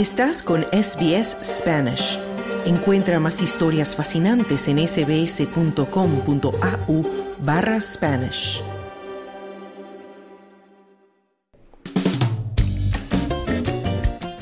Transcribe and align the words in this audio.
Estás 0.00 0.42
con 0.42 0.62
SBS 0.72 1.36
Spanish. 1.44 2.18
Encuentra 2.64 3.20
más 3.20 3.42
historias 3.42 3.94
fascinantes 3.94 4.66
en 4.66 4.78
sbs.com.au 4.88 5.82
barra 7.40 7.78
Spanish. 7.82 8.62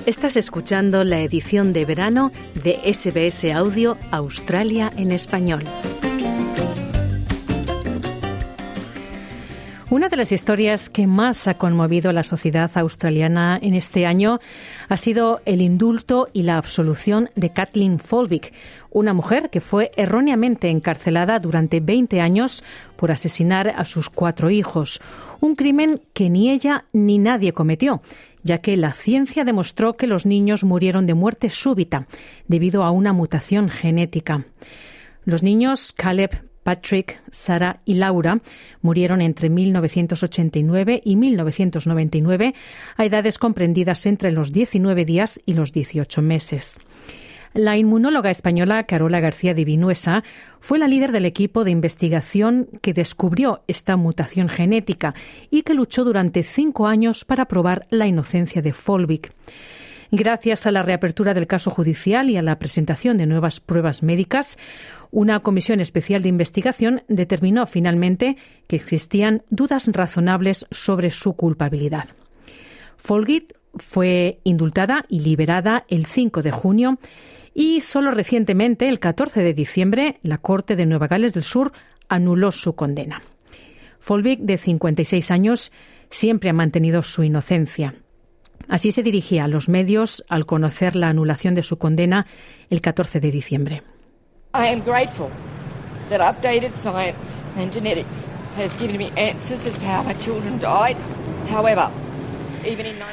Estás 0.07 0.37
escuchando 0.37 1.03
la 1.03 1.23
edición 1.23 1.73
de 1.73 1.85
verano 1.85 2.31
de 2.63 2.79
SBS 2.95 3.53
Audio 3.53 3.99
Australia 4.13 4.93
en 4.97 5.11
español. 5.11 5.65
Una 9.99 10.09
de 10.09 10.17
las 10.17 10.31
historias 10.31 10.91
que 10.91 11.09
más 11.09 11.49
ha 11.49 11.55
conmovido 11.55 12.09
a 12.09 12.13
la 12.13 12.23
sociedad 12.23 12.71
australiana 12.77 13.59
en 13.61 13.75
este 13.75 14.07
año 14.07 14.39
ha 14.89 14.97
sido 14.97 15.41
el 15.45 15.61
indulto 15.61 16.29
y 16.33 16.45
la 16.45 16.57
absolución 16.57 17.31
de 17.35 17.51
Kathleen 17.51 17.99
Folbig, 17.99 18.53
una 18.93 19.13
mujer 19.13 19.51
que 19.51 19.61
fue 19.61 19.91
erróneamente 19.97 20.69
encarcelada 20.69 21.41
durante 21.41 21.81
20 21.81 22.21
años 22.21 22.63
por 22.95 23.11
asesinar 23.11 23.75
a 23.77 23.85
sus 23.85 24.09
cuatro 24.09 24.51
hijos, 24.51 25.01
un 25.41 25.57
crimen 25.57 26.01
que 26.13 26.31
ni 26.31 26.49
ella 26.49 26.85
ni 26.93 27.19
nadie 27.19 27.53
cometió 27.53 28.01
ya 28.45 28.59
que 28.59 28.77
la 28.77 28.93
ciencia 28.93 29.45
demostró 29.45 29.97
que 29.97 30.07
los 30.07 30.27
niños 30.27 30.63
murieron 30.63 31.07
de 31.07 31.15
muerte 31.15 31.51
súbita 31.51 32.07
debido 32.47 32.85
a 32.85 32.93
una 32.93 33.13
mutación 33.13 33.69
genética. 33.69 34.45
Los 35.25 35.43
niños 35.43 35.93
Caleb, 35.93 36.48
Patrick, 36.69 37.23
Sara 37.31 37.81
y 37.87 37.95
Laura 37.95 38.41
murieron 38.83 39.23
entre 39.23 39.49
1989 39.49 41.01
y 41.03 41.17
1999 41.17 42.55
a 42.95 43.05
edades 43.07 43.39
comprendidas 43.39 44.05
entre 44.05 44.33
los 44.33 44.53
19 44.53 45.07
días 45.07 45.41
y 45.47 45.55
los 45.55 45.73
18 45.73 46.21
meses. 46.21 46.79
La 47.55 47.79
inmunóloga 47.79 48.31
española 48.31 48.85
Carola 48.85 49.21
García 49.21 49.55
de 49.55 49.65
Vinuesa 49.65 50.25
fue 50.61 50.79
la 50.79 50.89
líder 50.89 51.11
del 51.11 51.25
equipo 51.25 51.65
de 51.65 51.71
investigación 51.71 52.69
que 52.83 52.93
descubrió 52.93 53.63
esta 53.67 53.97
mutación 53.97 54.51
genética 54.51 55.15
y 55.51 55.63
que 55.63 55.73
luchó 55.73 56.05
durante 56.05 56.43
cinco 56.43 56.87
años 56.87 57.25
para 57.25 57.47
probar 57.47 57.87
la 57.89 58.07
inocencia 58.07 58.61
de 58.61 58.75
Folvik. 58.75 59.33
Gracias 60.11 60.67
a 60.67 60.71
la 60.71 60.83
reapertura 60.83 61.35
del 61.35 61.47
caso 61.47 61.71
judicial 61.71 62.31
y 62.31 62.39
a 62.39 62.43
la 62.43 62.59
presentación 62.59 63.19
de 63.19 63.27
nuevas 63.27 63.61
pruebas 63.61 64.03
médicas, 64.03 64.59
una 65.11 65.41
comisión 65.41 65.81
especial 65.81 66.23
de 66.23 66.31
investigación 66.31 67.03
determinó 67.09 67.67
finalmente 67.67 68.37
que 68.67 68.77
existían 68.77 69.43
dudas 69.51 69.89
razonables 69.93 70.67
sobre 70.71 71.11
su 71.11 71.35
culpabilidad. 71.35 72.09
Folgit 72.97 73.53
fue 73.75 74.41
indultada 74.45 75.05
y 75.09 75.21
liberada 75.21 75.85
el 75.89 76.07
5 76.07 76.43
de 76.43 76.51
junio 76.53 76.99
y 77.55 77.83
solo 77.83 78.11
recientemente, 78.11 78.89
el 78.89 79.01
14 79.01 79.43
de 79.43 79.53
diciembre, 79.53 80.21
la 80.23 80.39
Corte 80.39 80.75
de 80.75 80.87
Nueva 80.87 81.09
Gales 81.09 81.35
del 81.35 81.43
Sur 81.43 81.73
anuló 82.09 82.51
su 82.53 82.75
condena. 82.75 83.23
Folvik, 83.99 84.41
de 84.41 84.57
56 84.57 85.31
años, 85.31 85.73
siempre 86.09 86.51
ha 86.51 86.53
mantenido 86.53 87.03
su 87.03 87.25
inocencia. 87.25 87.95
Así 88.69 88.93
se 88.93 89.03
dirigía 89.03 89.45
a 89.45 89.49
los 89.49 89.69
medios 89.69 90.25
al 90.29 90.45
conocer 90.47 90.95
la 90.95 91.09
anulación 91.09 91.55
de 91.55 91.63
su 91.63 91.79
condena 91.79 92.27
el 92.71 92.81
14 92.81 93.21
de 93.21 93.31
diciembre. 93.31 93.83
I 94.55 94.69
am 94.69 94.83
grateful 94.83 95.31
that 96.11 96.21
updated 96.21 96.73
science 96.83 97.17
and 97.57 97.73
genetics 97.73 98.17
has 98.57 98.77
given 98.79 98.99
me 98.99 99.11
answers 99.17 99.67
as 99.67 99.77
to 99.79 99.85
how 99.87 100.03
my 100.03 100.15
children 100.15 100.59
died. 100.59 100.97
However, 101.51 101.91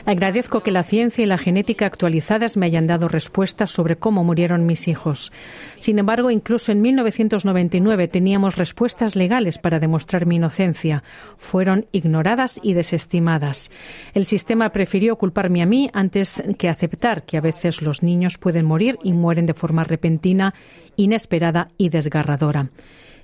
Agradezco 0.05 0.61
que 0.61 0.71
la 0.71 0.83
ciencia 0.83 1.23
y 1.23 1.27
la 1.27 1.37
genética 1.37 1.85
actualizadas 1.85 2.57
me 2.57 2.65
hayan 2.65 2.87
dado 2.87 3.07
respuestas 3.07 3.71
sobre 3.71 3.95
cómo 3.95 4.23
murieron 4.23 4.65
mis 4.65 4.87
hijos. 4.87 5.31
Sin 5.77 5.99
embargo, 5.99 6.31
incluso 6.31 6.71
en 6.71 6.81
1999 6.81 8.07
teníamos 8.07 8.55
respuestas 8.55 9.15
legales 9.15 9.57
para 9.57 9.79
demostrar 9.79 10.25
mi 10.25 10.35
inocencia. 10.35 11.03
Fueron 11.37 11.87
ignoradas 11.91 12.59
y 12.61 12.73
desestimadas. 12.73 13.71
El 14.13 14.25
sistema 14.25 14.69
prefirió 14.69 15.15
culparme 15.17 15.61
a 15.61 15.65
mí 15.65 15.89
antes 15.93 16.43
que 16.57 16.69
aceptar 16.69 17.23
que 17.23 17.37
a 17.37 17.41
veces 17.41 17.81
los 17.81 18.03
niños 18.03 18.37
pueden 18.37 18.65
morir 18.65 18.99
y 19.03 19.13
mueren 19.13 19.45
de 19.45 19.53
forma 19.53 19.83
repentina, 19.83 20.53
inesperada 20.95 21.69
y 21.77 21.89
desgarradora. 21.89 22.69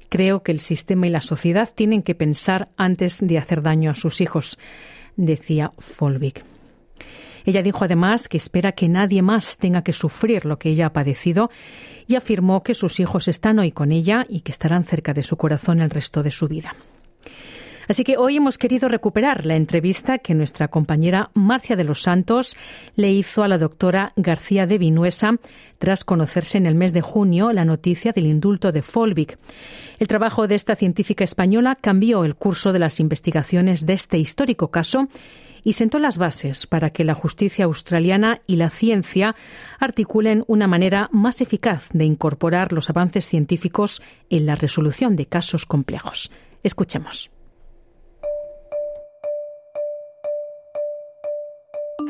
Creo 0.09 0.43
que 0.43 0.51
el 0.51 0.59
sistema 0.59 1.07
y 1.07 1.09
la 1.09 1.21
sociedad 1.21 1.69
tienen 1.73 2.03
que 2.03 2.15
pensar 2.15 2.67
antes 2.75 3.25
de 3.25 3.37
hacer 3.37 3.61
daño 3.61 3.91
a 3.91 3.95
sus 3.95 4.19
hijos 4.19 4.57
decía 5.25 5.71
Folvik. 5.77 6.43
Ella 7.45 7.61
dijo 7.61 7.85
además 7.85 8.27
que 8.27 8.37
espera 8.37 8.73
que 8.73 8.87
nadie 8.87 9.21
más 9.21 9.57
tenga 9.57 9.83
que 9.83 9.93
sufrir 9.93 10.45
lo 10.45 10.59
que 10.59 10.69
ella 10.69 10.87
ha 10.87 10.93
padecido 10.93 11.49
y 12.07 12.15
afirmó 12.15 12.63
que 12.63 12.73
sus 12.73 12.99
hijos 12.99 13.27
están 13.27 13.59
hoy 13.59 13.71
con 13.71 13.91
ella 13.91 14.25
y 14.29 14.41
que 14.41 14.51
estarán 14.51 14.83
cerca 14.83 15.13
de 15.13 15.23
su 15.23 15.37
corazón 15.37 15.81
el 15.81 15.89
resto 15.89 16.23
de 16.23 16.31
su 16.31 16.47
vida. 16.47 16.75
Así 17.91 18.05
que 18.05 18.15
hoy 18.15 18.37
hemos 18.37 18.57
querido 18.57 18.87
recuperar 18.87 19.45
la 19.45 19.57
entrevista 19.57 20.19
que 20.19 20.33
nuestra 20.33 20.69
compañera 20.69 21.29
Marcia 21.33 21.75
de 21.75 21.83
los 21.83 22.01
Santos 22.01 22.55
le 22.95 23.11
hizo 23.11 23.43
a 23.43 23.49
la 23.49 23.57
doctora 23.57 24.13
García 24.15 24.65
de 24.65 24.77
Vinuesa 24.77 25.35
tras 25.77 26.05
conocerse 26.05 26.57
en 26.57 26.67
el 26.67 26.75
mes 26.75 26.93
de 26.93 27.01
junio 27.01 27.51
la 27.51 27.65
noticia 27.65 28.13
del 28.13 28.27
indulto 28.27 28.71
de 28.71 28.81
Folvik. 28.81 29.37
El 29.99 30.07
trabajo 30.07 30.47
de 30.47 30.55
esta 30.55 30.77
científica 30.77 31.25
española 31.25 31.75
cambió 31.75 32.23
el 32.23 32.35
curso 32.35 32.71
de 32.71 32.79
las 32.79 33.01
investigaciones 33.01 33.85
de 33.85 33.91
este 33.91 34.17
histórico 34.17 34.69
caso 34.71 35.09
y 35.61 35.73
sentó 35.73 35.99
las 35.99 36.17
bases 36.17 36.67
para 36.67 36.91
que 36.91 37.03
la 37.03 37.13
justicia 37.13 37.65
australiana 37.65 38.39
y 38.47 38.55
la 38.55 38.69
ciencia 38.69 39.35
articulen 39.81 40.45
una 40.47 40.65
manera 40.65 41.09
más 41.11 41.41
eficaz 41.41 41.89
de 41.91 42.05
incorporar 42.05 42.71
los 42.71 42.89
avances 42.89 43.27
científicos 43.27 44.01
en 44.29 44.45
la 44.45 44.55
resolución 44.55 45.17
de 45.17 45.25
casos 45.25 45.65
complejos. 45.65 46.31
Escuchemos. 46.63 47.31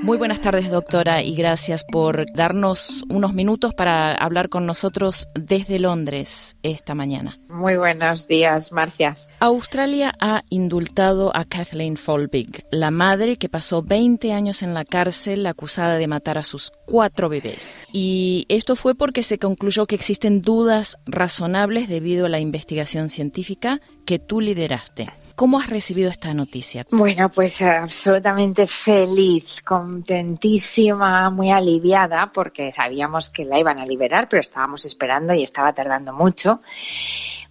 Muy 0.02 0.18
buenas 0.18 0.42
tardes, 0.42 0.72
doctora, 0.72 1.22
y 1.22 1.36
gracias 1.36 1.84
por 1.84 2.26
darnos 2.34 3.04
unos 3.10 3.36
minutos 3.36 3.76
para 3.76 4.16
hablar 4.16 4.50
con 4.50 4.66
nosotros 4.66 5.28
desde 5.36 5.78
Londres 5.78 6.58
esta 6.64 6.96
mañana. 6.96 7.38
Muy 7.50 7.78
buenos 7.78 8.28
días, 8.28 8.72
Marcia. 8.72 9.14
Australia 9.40 10.12
ha 10.20 10.42
indultado 10.50 11.36
a 11.36 11.46
Kathleen 11.46 11.98
Folbig, 11.98 12.66
la 12.72 12.90
madre 12.90 13.38
que 13.38 13.48
pasó 13.48 13.84
20 13.84 14.34
años 14.34 14.64
en 14.64 14.74
la 14.74 14.86
cárcel 14.86 15.46
acusada 15.46 15.98
de 15.98 16.08
matar 16.08 16.40
a 16.40 16.44
sus 16.44 16.72
cuatro 16.88 17.30
bebés. 17.30 17.78
Y 17.94 18.48
esto 18.50 18.76
fue 18.76 18.96
porque 18.96 19.22
se 19.22 19.38
concluyó 19.38 19.86
que 19.86 19.96
existen 19.96 20.42
dudas 20.42 20.98
razonables 21.06 21.88
debido 21.90 22.26
a 22.26 22.30
la 22.30 22.40
investigación 22.40 23.10
científica 23.10 23.82
que 24.06 24.20
tú 24.20 24.42
lideraste. 24.42 25.08
¿Cómo 25.36 25.60
has 25.60 25.70
recibido 25.70 26.10
esta 26.10 26.34
noticia? 26.34 26.86
Bueno, 26.92 27.30
pues 27.30 27.62
absolutamente 27.62 28.68
feliz, 28.68 29.62
contentísima, 29.64 31.30
muy 31.32 31.50
aliviada, 31.50 32.32
porque 32.32 32.72
sabíamos 32.72 33.30
que 33.32 33.46
la 33.46 33.58
iban 33.58 33.80
a 33.80 33.86
liberar, 33.86 34.30
pero 34.30 34.42
estábamos 34.42 34.86
esperando 34.86 35.34
y 35.34 35.42
estaba 35.42 35.74
tardando 35.74 36.14
mucho. 36.14 36.62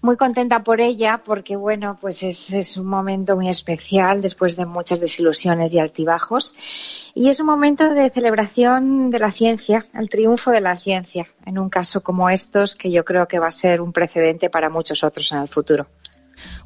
Muy 0.02 0.16
contenta 0.16 0.62
por 0.62 0.80
ella, 0.80 1.22
porque 1.24 1.56
bueno, 1.56 1.98
pues 2.00 2.22
es, 2.22 2.52
es 2.52 2.76
un 2.76 2.86
momento 2.86 3.34
muy 3.34 3.48
especial 3.48 4.22
después 4.22 4.56
de 4.56 4.66
muchas 4.66 5.00
desilusiones 5.00 5.74
y 5.74 5.78
altibajos. 5.78 6.54
Y 7.14 7.28
es 7.28 7.40
un 7.40 7.46
momento 7.46 7.92
de 7.92 8.08
celebración 8.10 9.10
de 9.10 9.18
la 9.18 9.32
ciencia, 9.32 9.86
el 9.94 10.08
triunfo 10.08 10.52
de 10.52 10.60
la 10.60 10.76
ciencia, 10.76 11.26
en 11.44 11.58
un 11.58 11.68
caso 11.68 12.02
como 12.02 12.30
estos, 12.30 12.76
que 12.76 12.90
yo 12.90 13.04
creo 13.04 13.26
que 13.26 13.38
va 13.38 13.48
a 13.48 13.50
ser 13.50 13.80
un 13.80 13.92
precedente 13.92 14.48
para 14.48 14.70
muchos 14.70 15.02
otros 15.02 15.32
en 15.32 15.38
el 15.38 15.48
futuro. 15.48 15.88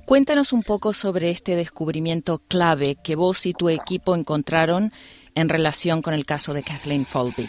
Cuéntanos 0.07 0.53
un 0.53 0.63
poco 0.63 0.93
sobre 0.93 1.31
este 1.31 1.57
descubrimiento 1.57 2.43
clave 2.47 2.97
que 3.03 3.17
vos 3.17 3.47
y 3.47 3.55
tu 3.55 3.71
equipo 3.71 4.15
encontraron 4.15 4.93
en 5.35 5.49
relación 5.49 6.03
con 6.03 6.12
el 6.12 6.27
caso 6.27 6.53
de 6.53 6.62
Kathleen 6.62 7.06
Folbig. 7.06 7.49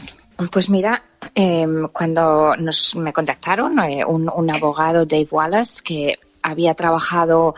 Pues 0.51 0.69
mira, 0.69 1.03
em, 1.33 1.87
cuando 1.89 2.55
nos, 2.57 2.95
me 2.95 3.13
contactaron 3.13 3.79
eh, 3.79 4.05
un, 4.05 4.49
abogado, 4.49 5.05
Dave 5.05 5.27
Wallace, 5.29 5.81
que 5.83 6.19
había 6.41 6.73
trabajado 6.73 7.55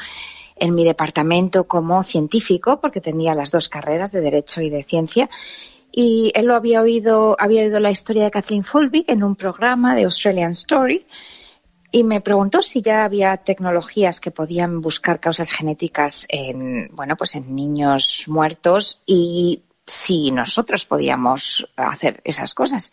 en 0.56 0.74
mi 0.74 0.84
departamento 0.84 1.66
como 1.66 2.02
científico, 2.04 2.80
porque 2.82 3.02
tenía 3.02 3.36
las 3.36 3.52
dos 3.52 3.70
carreras 3.70 4.12
de 4.12 4.22
Derecho 4.22 4.62
y 4.62 4.70
de 4.70 4.84
Ciencia, 4.84 5.30
y 5.92 6.32
él 6.36 6.46
lo 6.46 6.56
había 6.56 6.82
oído, 6.82 7.36
había 7.40 7.64
oído 7.64 7.80
la 7.80 7.92
historia 7.92 8.24
de 8.24 8.32
Kathleen 8.32 8.64
Folbig 8.64 9.06
en 9.08 9.24
un 9.24 9.36
programa 9.36 9.96
de 9.96 10.04
Australian 10.04 10.52
Story, 10.52 11.06
y 11.92 12.04
me 12.04 12.22
preguntó 12.22 12.62
si 12.62 12.81
ya 12.81 13.06
había 13.06 13.38
tecnologías 13.38 14.19
que 14.19 14.31
podían 14.31 14.81
buscar 14.81 15.19
causas 15.19 15.51
genéticas 15.51 16.25
en, 16.30 16.89
bueno, 16.94 17.16
pues 17.16 17.36
en 17.36 17.56
niños 17.56 18.25
muertos 18.28 19.04
y 19.06 19.63
si 19.86 20.31
nosotros 20.31 20.86
podíamos 20.86 21.68
hacer 21.78 22.22
esas 22.25 22.54
cosas. 22.54 22.92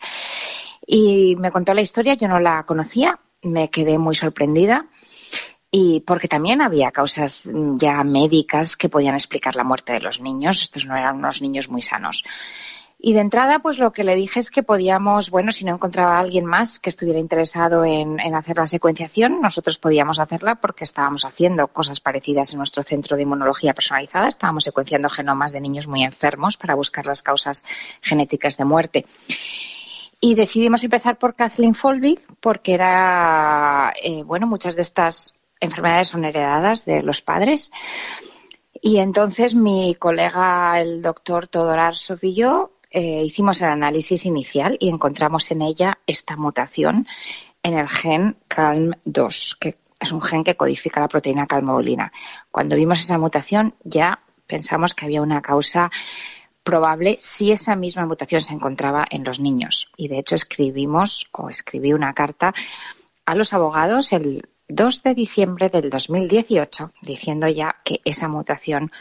Y 0.87 1.35
me 1.37 1.51
contó 1.51 1.73
la 1.73 1.81
historia, 1.81 2.13
yo 2.13 2.27
no 2.27 2.39
la 2.39 2.63
conocía, 2.63 3.19
me 3.41 3.69
quedé 3.69 3.97
muy 3.97 4.15
sorprendida 4.15 4.87
y 5.69 5.99
porque 6.01 6.29
también 6.29 6.61
había 6.61 6.91
causas 6.91 7.43
ya 7.77 8.01
médicas 8.05 8.77
que 8.77 8.87
podían 8.87 9.15
explicar 9.15 9.57
la 9.57 9.65
muerte 9.65 9.91
de 9.91 9.99
los 9.99 10.21
niños. 10.21 10.61
Estos 10.61 10.85
no 10.85 10.95
eran 10.95 11.17
unos 11.17 11.41
niños 11.41 11.69
muy 11.69 11.81
sanos. 11.81 12.23
Y 12.97 13.13
de 13.13 13.19
entrada, 13.19 13.59
pues 13.59 13.77
lo 13.77 13.91
que 13.91 14.03
le 14.03 14.15
dije 14.15 14.39
es 14.39 14.49
que 14.49 14.63
podíamos, 14.63 15.29
bueno, 15.29 15.51
si 15.51 15.65
no 15.65 15.73
encontraba 15.73 16.15
a 16.15 16.19
alguien 16.19 16.45
más 16.45 16.79
que 16.79 16.89
estuviera 16.89 17.19
interesado 17.19 17.83
en, 17.83 18.19
hacer 18.33 18.57
la 18.57 18.67
secuenciación, 18.67 19.41
nosotros 19.41 19.77
podíamos 19.77 20.19
hacerla 20.19 20.55
porque 20.55 20.85
estábamos 20.85 21.25
haciendo 21.25 21.67
cosas 21.67 21.99
parecidas 21.99 22.53
en 22.53 22.59
nuestro 22.59 22.83
centro 22.83 23.17
de 23.17 23.23
inmunología 23.23 23.73
personalizada. 23.73 24.29
Estábamos 24.29 24.63
secuenciando 24.63 25.09
genomas 25.09 25.51
de 25.51 25.61
niños 25.61 25.87
muy 25.87 26.03
enfermos 26.03 26.55
para 26.55 26.75
buscar 26.75 27.05
las 27.05 27.21
causas 27.21 27.65
genéticas 28.01 28.57
de 28.57 28.65
muerte. 28.65 29.05
Y 30.21 30.35
decidimos 30.35 30.83
empezar 30.83 31.17
por 31.17 31.35
Kathleen 31.35 31.75
Folbig 31.75 32.21
porque 32.39 32.73
era, 32.73 33.93
eh, 34.01 34.23
bueno, 34.23 34.47
muchas 34.47 34.75
de 34.75 34.81
estas 34.81 35.37
enfermedades 35.59 36.07
son 36.07 36.23
heredadas 36.23 36.85
de 36.85 37.03
los 37.03 37.21
padres. 37.21 37.71
Y 38.81 38.97
entonces 38.97 39.55
mi 39.55 39.95
colega, 39.95 40.79
el 40.79 41.01
doctor 41.01 41.47
Todor 41.47 41.79
Arsov 41.79 42.19
y 42.21 42.35
yo, 42.35 42.71
eh, 42.97 43.23
hicimos 43.25 43.59
el 43.59 43.67
análisis 43.67 44.25
inicial 44.25 44.77
y 44.79 44.87
encontramos 44.87 45.51
en 45.51 45.61
ella 45.61 45.99
esta 46.07 46.37
mutación 46.37 47.05
en 47.61 47.77
el 47.77 47.89
gen 47.89 48.37
CALM2, 48.47 49.57
que 49.59 49.77
es 49.99 50.13
un 50.13 50.21
gen 50.21 50.45
que 50.45 50.55
codifica 50.55 51.01
la 51.01 51.09
proteína 51.09 51.45
calmodulina. 51.45 52.13
Cuando 52.51 52.77
vimos 52.77 53.01
esa 53.01 53.17
mutación 53.17 53.75
ya 53.83 54.23
pensamos 54.47 54.93
que 54.93 55.03
había 55.03 55.21
una 55.21 55.41
causa 55.41 55.91
probable 56.63 57.17
si 57.19 57.51
esa 57.51 57.75
misma 57.75 58.05
mutación 58.05 58.39
se 58.39 58.53
encontraba 58.53 59.03
en 59.09 59.25
los 59.25 59.41
niños. 59.41 59.91
Y 59.97 60.07
de 60.07 60.19
hecho 60.19 60.35
escribimos 60.35 61.27
o 61.33 61.49
escribí 61.49 61.91
una 61.91 62.13
carta 62.13 62.53
a 63.25 63.35
los 63.35 63.51
abogados 63.51 64.13
el 64.13 64.47
2 64.69 65.03
de 65.03 65.15
diciembre 65.15 65.67
del 65.67 65.89
2018 65.89 66.93
diciendo 67.01 67.49
ya 67.49 67.73
que 67.83 67.99
esa 68.05 68.29
mutación 68.29 68.93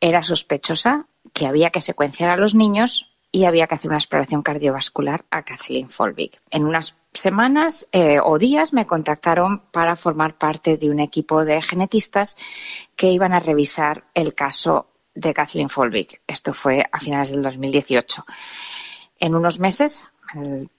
era 0.00 0.22
sospechosa, 0.22 1.06
que 1.32 1.46
había 1.46 1.70
que 1.70 1.80
secuenciar 1.80 2.30
a 2.30 2.36
los 2.36 2.54
niños 2.54 3.11
y 3.34 3.46
había 3.46 3.66
que 3.66 3.74
hacer 3.74 3.88
una 3.88 3.98
exploración 3.98 4.42
cardiovascular 4.42 5.24
a 5.30 5.42
Kathleen 5.42 5.88
Folbig. 5.88 6.38
En 6.50 6.66
unas 6.66 6.98
semanas 7.14 7.88
eh, 7.90 8.18
o 8.22 8.38
días 8.38 8.74
me 8.74 8.86
contactaron 8.86 9.62
para 9.72 9.96
formar 9.96 10.36
parte 10.36 10.76
de 10.76 10.90
un 10.90 11.00
equipo 11.00 11.44
de 11.46 11.62
genetistas 11.62 12.36
que 12.94 13.10
iban 13.10 13.32
a 13.32 13.40
revisar 13.40 14.04
el 14.12 14.34
caso 14.34 14.86
de 15.14 15.32
Kathleen 15.32 15.70
Folbig. 15.70 16.20
Esto 16.26 16.52
fue 16.52 16.84
a 16.92 17.00
finales 17.00 17.30
del 17.30 17.42
2018. 17.42 18.24
En 19.18 19.34
unos 19.34 19.58
meses, 19.58 20.04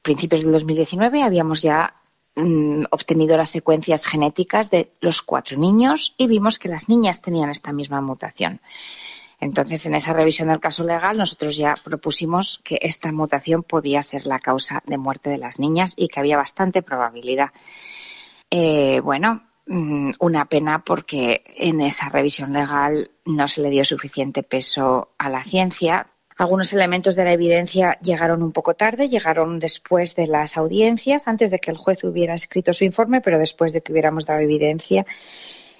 principios 0.04 0.44
del 0.44 0.52
2019, 0.52 1.24
habíamos 1.24 1.64
ya 1.64 1.96
mm, 2.36 2.84
obtenido 2.92 3.36
las 3.36 3.50
secuencias 3.50 4.06
genéticas 4.06 4.70
de 4.70 4.92
los 5.02 5.24
cuatro 5.24 5.58
niños 5.58 6.14
y 6.18 6.28
vimos 6.28 6.60
que 6.60 6.70
las 6.70 6.88
niñas 6.88 7.22
tenían 7.22 7.50
esta 7.50 7.74
misma 7.74 8.02
mutación. 8.02 8.62
Entonces, 9.44 9.86
en 9.86 9.96
esa 9.96 10.14
revisión 10.14 10.48
del 10.48 10.62
caso 10.62 10.86
legal, 10.86 11.18
nosotros 11.18 11.58
ya 11.58 11.74
propusimos 11.84 12.62
que 12.64 12.80
esta 12.82 13.12
mutación 13.12 13.62
podía 13.62 14.02
ser 14.02 14.26
la 14.26 14.40
causa 14.40 14.82
de 14.86 14.98
muerte 14.98 15.30
de 15.30 15.38
las 15.38 15.60
niñas 15.60 15.96
y 15.98 16.08
que 16.08 16.22
había 16.22 16.38
bastante 16.38 16.82
probabilidad. 16.82 17.50
Eh, 18.50 19.02
bueno, 19.02 19.44
mm, 19.68 20.12
una 20.20 20.46
pena 20.46 20.86
porque 20.86 21.44
en 21.58 21.82
esa 21.82 22.08
revisión 22.08 22.54
legal 22.54 23.12
no 23.26 23.50
se 23.50 23.62
le 23.62 23.70
dio 23.70 23.84
suficiente 23.84 24.44
peso 24.44 25.10
a 25.18 25.28
la 25.30 25.44
ciencia. 25.44 26.08
Algunos 26.38 26.72
elementos 26.72 27.18
de 27.18 27.26
la 27.26 27.34
evidencia 27.34 28.00
llegaron 28.00 28.44
un 28.44 28.54
poco 28.54 28.76
tarde, 28.76 29.10
llegaron 29.10 29.60
después 29.60 30.16
de 30.16 30.28
las 30.28 30.56
audiencias, 30.56 31.28
antes 31.28 31.52
de 31.52 31.60
que 31.60 31.70
el 31.70 31.78
juez 31.78 32.06
hubiera 32.06 32.34
escrito 32.34 32.74
su 32.74 32.86
informe, 32.86 33.20
pero 33.20 33.38
después 33.38 33.74
de 33.74 33.82
que 33.82 33.92
hubiéramos 33.92 34.26
dado 34.26 34.40
evidencia. 34.40 35.06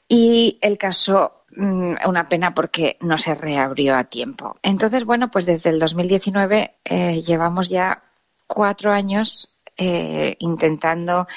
Y 0.08 0.60
el 0.62 0.78
caso 0.78 1.44
Mm, 1.56 1.96
una 2.08 2.28
pena 2.28 2.54
porque 2.54 2.98
no 3.02 3.18
se 3.18 3.36
reabrió 3.36 3.96
a 3.96 4.06
tiempo. 4.06 4.58
Entonces, 4.64 5.06
bueno, 5.06 5.30
pues 5.30 5.46
desde 5.46 5.70
el 5.70 5.80
2019 5.80 6.78
eh, 6.84 7.22
llevamos 7.22 7.70
ya 7.70 8.04
cuatro 8.48 8.92
años 8.92 9.54
eh, 9.78 10.36
intentando 10.40 11.28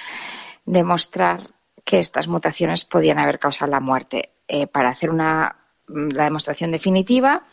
demostrar 0.64 1.50
que 1.84 1.98
estas 1.98 2.28
mutaciones 2.28 2.84
podían 2.84 3.18
haber 3.18 3.38
causado 3.38 3.70
la 3.70 3.80
muerte. 3.80 4.30
Eh, 4.48 4.66
para 4.66 4.90
hacer 4.90 5.10
una 5.10 5.56
mm, 5.88 6.10
la 6.12 6.24
demostración 6.24 6.70
definitiva, 6.72 7.44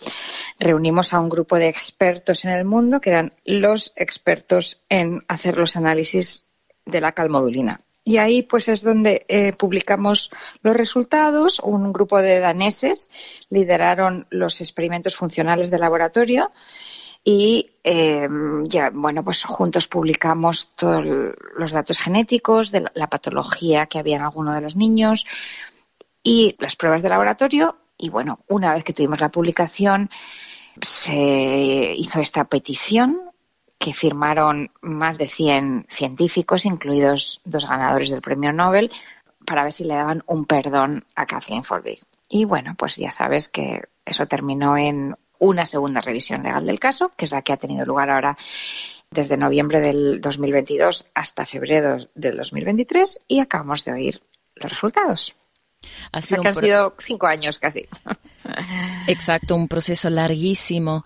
reunimos 0.59 1.13
a 1.13 1.19
un 1.19 1.29
grupo 1.29 1.57
de 1.57 1.67
expertos 1.67 2.45
en 2.45 2.51
el 2.51 2.65
mundo 2.65 3.01
que 3.01 3.09
eran 3.09 3.33
los 3.43 3.91
expertos 3.97 4.83
en 4.89 5.19
hacer 5.27 5.57
los 5.57 5.75
análisis 5.75 6.53
de 6.85 7.01
la 7.01 7.11
calmodulina. 7.11 7.82
Y 8.05 8.17
ahí 8.17 8.41
pues 8.41 8.67
es 8.67 8.83
donde 8.83 9.25
eh, 9.29 9.53
publicamos 9.57 10.29
los 10.61 10.75
resultados. 10.75 11.59
Un 11.59 11.93
grupo 11.93 12.21
de 12.21 12.39
daneses 12.39 13.09
lideraron 13.49 14.27
los 14.29 14.59
experimentos 14.61 15.15
funcionales 15.15 15.71
de 15.71 15.79
laboratorio 15.79 16.51
y 17.23 17.77
em, 17.83 18.65
ya 18.65 18.89
bueno 18.89 19.21
pues 19.23 19.43
juntos 19.45 19.87
publicamos 19.87 20.75
todos 20.75 21.05
los 21.55 21.71
datos 21.71 21.97
genéticos 21.99 22.71
de 22.71 22.85
la 22.95 23.09
patología 23.09 23.85
que 23.85 23.99
había 23.99 24.17
en 24.17 24.23
alguno 24.23 24.53
de 24.53 24.61
los 24.61 24.75
niños 24.75 25.25
y 26.21 26.55
las 26.59 26.75
pruebas 26.75 27.01
de 27.01 27.09
laboratorio 27.09 27.77
y 27.97 28.09
bueno 28.09 28.39
una 28.49 28.73
vez 28.73 28.83
que 28.83 28.91
tuvimos 28.91 29.21
la 29.21 29.29
publicación 29.29 30.09
se 30.81 31.93
hizo 31.95 32.19
esta 32.19 32.43
petición 32.45 33.32
que 33.83 33.93
firmaron 33.93 34.71
más 34.79 35.17
de 35.17 35.27
100 35.27 35.87
científicos, 35.89 36.63
incluidos 36.63 37.41
dos 37.43 37.67
ganadores 37.67 38.11
del 38.11 38.21
premio 38.21 38.53
Nobel, 38.53 38.89
para 39.45 39.63
ver 39.63 39.73
si 39.73 39.83
le 39.83 39.95
daban 39.95 40.23
un 40.25 40.45
perdón 40.45 41.03
a 41.15 41.25
Kathleen 41.25 41.65
Folbig. 41.65 41.99
Y 42.29 42.45
bueno, 42.45 42.75
pues 42.77 42.95
ya 42.95 43.11
sabes 43.11 43.49
que 43.49 43.81
eso 44.05 44.25
terminó 44.25 44.77
en 44.77 45.17
una 45.37 45.65
segunda 45.65 45.99
revisión 45.99 46.43
legal 46.43 46.65
del 46.65 46.79
caso, 46.79 47.11
que 47.17 47.25
es 47.25 47.33
la 47.33 47.41
que 47.41 47.51
ha 47.51 47.57
tenido 47.57 47.85
lugar 47.85 48.09
ahora 48.09 48.37
desde 49.11 49.35
noviembre 49.35 49.81
del 49.81 50.21
2022 50.21 51.07
hasta 51.13 51.45
febrero 51.45 51.97
del 52.15 52.37
2023 52.37 53.25
y 53.27 53.41
acabamos 53.41 53.83
de 53.83 53.91
oír 53.91 54.21
los 54.55 54.71
resultados. 54.71 55.35
Ha 56.11 56.21
sido 56.21 56.41
que 56.41 56.47
han 56.47 56.55
sido 56.55 56.95
cinco 56.99 57.27
años 57.27 57.59
casi. 57.59 57.87
Exacto, 59.07 59.55
un 59.55 59.67
proceso 59.67 60.09
larguísimo. 60.09 61.03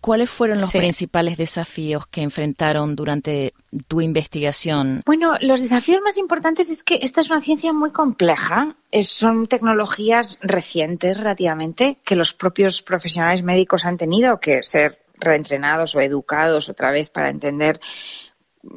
¿Cuáles 0.00 0.30
fueron 0.30 0.60
los 0.60 0.72
principales 0.72 1.36
desafíos 1.36 2.06
que 2.06 2.22
enfrentaron 2.22 2.96
durante 2.96 3.54
tu 3.88 4.00
investigación? 4.00 5.02
Bueno, 5.04 5.34
los 5.40 5.60
desafíos 5.60 6.00
más 6.02 6.16
importantes 6.16 6.70
es 6.70 6.82
que 6.82 7.00
esta 7.02 7.20
es 7.20 7.30
una 7.30 7.40
ciencia 7.40 7.72
muy 7.72 7.90
compleja. 7.90 8.76
son 9.02 9.46
tecnologías 9.46 10.38
recientes 10.40 11.18
relativamente 11.18 11.98
que 12.04 12.16
los 12.16 12.32
propios 12.32 12.82
profesionales 12.82 13.42
médicos 13.42 13.84
han 13.84 13.98
tenido 13.98 14.40
que 14.40 14.62
ser 14.62 15.04
reentrenados 15.16 15.94
o 15.94 16.00
educados 16.00 16.68
otra 16.68 16.90
vez 16.90 17.10
para 17.10 17.30
entender 17.30 17.80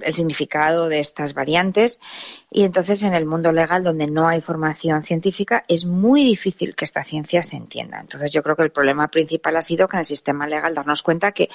el 0.01 0.13
significado 0.13 0.89
de 0.89 0.99
estas 0.99 1.33
variantes 1.33 1.99
y 2.51 2.63
entonces 2.63 3.03
en 3.03 3.13
el 3.13 3.25
mundo 3.25 3.51
legal 3.51 3.83
donde 3.83 4.07
no 4.07 4.27
hay 4.27 4.41
formación 4.41 5.03
científica 5.03 5.65
es 5.67 5.85
muy 5.85 6.23
difícil 6.23 6.75
que 6.75 6.85
esta 6.85 7.03
ciencia 7.03 7.43
se 7.43 7.57
entienda. 7.57 7.99
Entonces 7.99 8.31
yo 8.31 8.43
creo 8.43 8.55
que 8.55 8.63
el 8.63 8.71
problema 8.71 9.07
principal 9.09 9.55
ha 9.55 9.61
sido 9.61 9.87
que 9.87 9.97
en 9.97 9.99
el 9.99 10.05
sistema 10.05 10.47
legal 10.47 10.73
darnos 10.73 11.03
cuenta 11.03 11.31
que 11.31 11.49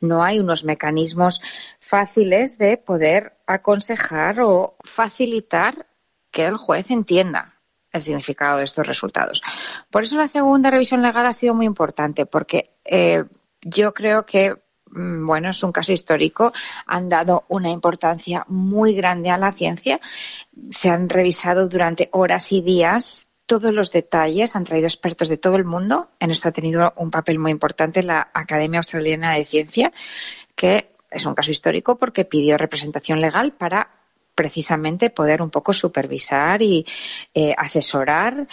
no 0.00 0.22
hay 0.22 0.38
unos 0.38 0.64
mecanismos 0.64 1.40
fáciles 1.80 2.58
de 2.58 2.76
poder 2.76 3.38
aconsejar 3.46 4.40
o 4.40 4.76
facilitar 4.84 5.86
que 6.30 6.44
el 6.44 6.56
juez 6.56 6.90
entienda 6.90 7.54
el 7.92 8.02
significado 8.02 8.58
de 8.58 8.64
estos 8.64 8.86
resultados. 8.86 9.42
Por 9.90 10.02
eso 10.02 10.16
la 10.16 10.26
segunda 10.26 10.70
revisión 10.70 11.02
legal 11.02 11.26
ha 11.26 11.32
sido 11.32 11.54
muy 11.54 11.66
importante 11.66 12.26
porque 12.26 12.70
eh, 12.84 13.24
yo 13.62 13.94
creo 13.94 14.26
que 14.26 14.56
bueno, 14.92 15.50
es 15.50 15.62
un 15.62 15.72
caso 15.72 15.92
histórico, 15.92 16.52
han 16.86 17.08
dado 17.08 17.44
una 17.48 17.70
importancia 17.70 18.44
muy 18.48 18.94
grande 18.94 19.30
a 19.30 19.38
la 19.38 19.52
ciencia, 19.52 20.00
se 20.70 20.90
han 20.90 21.08
revisado 21.08 21.68
durante 21.68 22.08
horas 22.12 22.52
y 22.52 22.62
días 22.62 23.28
todos 23.46 23.72
los 23.72 23.92
detalles, 23.92 24.56
han 24.56 24.64
traído 24.64 24.86
expertos 24.86 25.28
de 25.28 25.38
todo 25.38 25.56
el 25.56 25.64
mundo, 25.64 26.10
en 26.20 26.30
esto 26.30 26.48
ha 26.48 26.52
tenido 26.52 26.92
un 26.96 27.10
papel 27.10 27.38
muy 27.38 27.50
importante 27.50 28.02
la 28.02 28.30
Academia 28.34 28.80
Australiana 28.80 29.34
de 29.34 29.44
Ciencia, 29.46 29.90
que 30.54 30.90
es 31.10 31.24
un 31.24 31.34
caso 31.34 31.50
histórico 31.50 31.96
porque 31.96 32.26
pidió 32.26 32.58
representación 32.58 33.20
legal 33.20 33.52
para 33.52 33.88
precisamente 34.34 35.10
poder 35.10 35.40
un 35.42 35.50
poco 35.50 35.72
supervisar 35.72 36.60
y 36.62 36.86
eh, 37.34 37.54
asesorar 37.56 38.46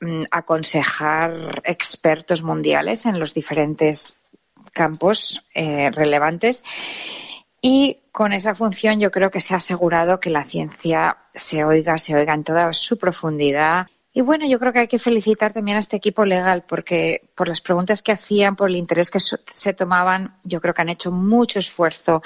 mm, 0.00 0.24
aconsejar 0.30 1.62
expertos 1.64 2.42
mundiales 2.42 3.06
en 3.06 3.18
los 3.18 3.34
diferentes 3.34 4.18
campos 4.78 5.44
eh, 5.54 5.90
relevantes. 5.90 6.62
Y 7.60 7.98
con 8.12 8.32
esa 8.32 8.54
función 8.54 9.00
yo 9.00 9.10
creo 9.10 9.32
que 9.32 9.40
se 9.40 9.54
ha 9.54 9.56
asegurado 9.56 10.20
que 10.20 10.30
la 10.30 10.44
ciencia 10.44 11.16
se 11.34 11.64
oiga, 11.64 11.98
se 11.98 12.14
oiga 12.14 12.32
en 12.32 12.44
toda 12.44 12.72
su 12.72 12.96
profundidad. 12.96 13.88
Y 14.12 14.20
bueno, 14.20 14.46
yo 14.46 14.60
creo 14.60 14.72
que 14.72 14.78
hay 14.78 14.88
que 14.88 15.00
felicitar 15.00 15.52
también 15.52 15.76
a 15.76 15.80
este 15.80 15.96
equipo 15.96 16.24
legal 16.24 16.64
porque 16.66 17.30
por 17.34 17.48
las 17.48 17.60
preguntas 17.60 18.02
que 18.04 18.12
hacían, 18.12 18.54
por 18.54 18.68
el 18.68 18.76
interés 18.76 19.10
que 19.10 19.18
se 19.18 19.72
tomaban, 19.74 20.36
yo 20.44 20.60
creo 20.60 20.72
que 20.72 20.82
han 20.82 20.88
hecho 20.88 21.10
mucho 21.10 21.58
esfuerzo 21.58 22.22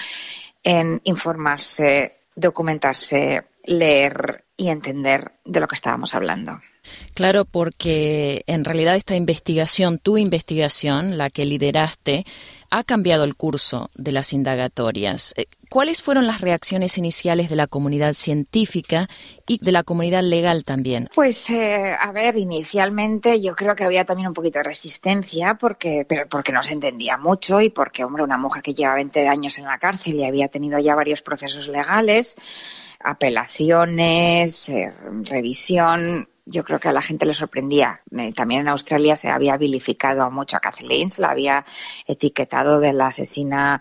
en 0.62 1.00
informarse, 1.04 2.18
documentarse, 2.36 3.46
leer 3.64 4.44
y 4.56 4.68
entender 4.68 5.32
de 5.44 5.60
lo 5.60 5.66
que 5.66 5.74
estábamos 5.74 6.14
hablando. 6.14 6.60
Claro, 7.14 7.44
porque 7.44 8.42
en 8.46 8.64
realidad 8.64 8.96
esta 8.96 9.16
investigación, 9.16 9.98
tu 9.98 10.16
investigación, 10.18 11.18
la 11.18 11.30
que 11.30 11.44
lideraste, 11.44 12.24
ha 12.70 12.84
cambiado 12.84 13.24
el 13.24 13.36
curso 13.36 13.90
de 13.94 14.12
las 14.12 14.32
indagatorias. 14.32 15.34
Eh, 15.36 15.44
¿Cuáles 15.68 16.02
fueron 16.02 16.26
las 16.26 16.40
reacciones 16.40 16.96
iniciales 16.96 17.50
de 17.50 17.56
la 17.56 17.66
comunidad 17.66 18.14
científica 18.14 19.08
y 19.46 19.62
de 19.62 19.72
la 19.72 19.82
comunidad 19.82 20.22
legal 20.22 20.64
también? 20.64 21.10
Pues, 21.14 21.50
eh, 21.50 21.94
a 21.98 22.12
ver, 22.12 22.36
inicialmente 22.38 23.40
yo 23.42 23.54
creo 23.54 23.76
que 23.76 23.84
había 23.84 24.06
también 24.06 24.28
un 24.28 24.34
poquito 24.34 24.58
de 24.58 24.64
resistencia 24.64 25.54
porque, 25.54 26.06
pero 26.08 26.26
porque 26.28 26.52
no 26.52 26.62
se 26.62 26.72
entendía 26.72 27.18
mucho 27.18 27.60
y 27.60 27.68
porque, 27.68 28.04
hombre, 28.04 28.22
una 28.22 28.38
mujer 28.38 28.62
que 28.62 28.72
lleva 28.72 28.94
20 28.94 29.28
años 29.28 29.58
en 29.58 29.66
la 29.66 29.78
cárcel 29.78 30.14
y 30.14 30.24
había 30.24 30.48
tenido 30.48 30.78
ya 30.78 30.94
varios 30.94 31.20
procesos 31.20 31.68
legales, 31.68 32.36
apelaciones, 33.00 34.70
eh, 34.70 34.92
revisión, 35.24 36.26
yo 36.44 36.64
creo 36.64 36.80
que 36.80 36.88
a 36.88 36.92
la 36.92 37.02
gente 37.02 37.26
le 37.26 37.34
sorprendía. 37.34 38.00
También 38.34 38.62
en 38.62 38.68
Australia 38.68 39.16
se 39.16 39.28
había 39.28 39.56
vilificado 39.56 40.30
mucho 40.30 40.56
a 40.56 40.60
Kathleen, 40.60 41.08
se 41.08 41.22
la 41.22 41.30
había 41.30 41.64
etiquetado 42.06 42.80
de 42.80 42.92
la 42.92 43.08
asesina 43.08 43.80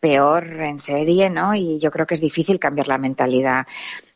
peor 0.00 0.44
en 0.60 0.78
serie, 0.78 1.28
¿no? 1.28 1.54
Y 1.54 1.80
yo 1.80 1.90
creo 1.90 2.06
que 2.06 2.14
es 2.14 2.20
difícil 2.20 2.60
cambiar 2.60 2.86
la 2.86 2.98
mentalidad 2.98 3.66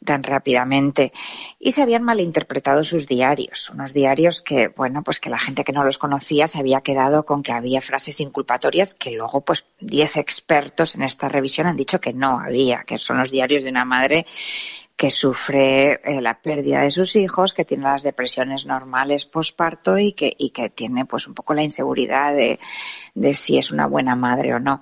tan 0.05 0.23
rápidamente. 0.23 1.13
Y 1.59 1.73
se 1.73 1.83
habían 1.83 2.05
malinterpretado 2.05 2.85
sus 2.85 3.09
diarios, 3.09 3.71
unos 3.71 3.93
diarios 3.93 4.43
que, 4.43 4.69
bueno, 4.69 5.03
pues 5.03 5.19
que 5.19 5.31
la 5.31 5.39
gente 5.39 5.65
que 5.65 5.73
no 5.73 5.85
los 5.85 5.99
conocía 5.99 6.47
se 6.47 6.59
había 6.59 6.83
quedado 6.83 7.25
con 7.25 7.43
que 7.43 7.53
había 7.53 7.81
frases 7.81 8.21
inculpatorias 8.21 8.95
que 8.95 9.11
luego, 9.11 9.41
pues, 9.41 9.65
diez 9.81 10.17
expertos 10.17 10.95
en 10.95 11.03
esta 11.03 11.29
revisión 11.29 11.67
han 11.67 11.77
dicho 11.77 12.01
que 12.01 12.13
no 12.13 12.39
había, 12.39 12.85
que 12.85 12.99
son 12.99 13.19
los 13.19 13.33
diarios 13.33 13.65
de 13.65 13.71
una 13.71 13.85
madre 13.85 14.25
que 15.03 15.11
sufre 15.11 15.95
eh, 16.05 16.21
la 16.21 16.41
pérdida 16.41 16.83
de 16.83 16.93
sus 16.93 17.17
hijos, 17.17 17.55
que 17.55 17.65
tiene 17.65 17.83
las 17.83 18.05
depresiones 18.05 18.67
normales 18.67 19.27
posparto 19.27 19.99
y 19.99 20.13
que, 20.13 20.33
y 20.39 20.51
que 20.51 20.71
tiene 20.71 21.07
pues 21.07 21.27
un 21.27 21.35
poco 21.35 21.55
la 21.55 21.65
inseguridad 21.65 22.33
de, 22.33 22.61
de 23.13 23.35
si 23.35 23.59
es 23.59 23.73
una 23.73 23.89
buena 23.89 24.15
madre 24.15 24.55
o 24.55 24.61
no. 24.61 24.81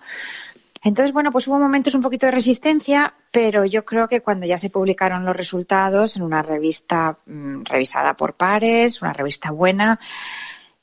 Entonces, 0.82 1.14
bueno, 1.14 1.32
pues 1.32 1.48
hubo 1.48 1.58
momentos 1.58 1.94
un 1.94 2.02
poquito 2.02 2.26
de 2.26 2.32
resistencia, 2.32 3.14
pero 3.30 3.64
yo 3.64 3.86
creo 3.86 4.08
que 4.08 4.20
cuando 4.20 4.44
ya 4.44 4.58
se 4.58 4.68
publicaron 4.68 5.24
los 5.24 5.34
resultados 5.34 6.16
en 6.16 6.22
una 6.22 6.42
revista 6.42 7.16
mm, 7.24 7.62
revisada 7.64 8.12
por 8.12 8.34
pares, 8.34 9.00
una 9.00 9.14
revista 9.14 9.52
buena, 9.52 9.98